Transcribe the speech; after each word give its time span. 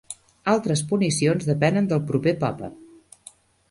Altres 0.53 0.81
punicions 0.93 1.47
depenen 1.53 1.93
del 1.95 2.05
proper 2.11 2.37
Papa. 2.45 2.77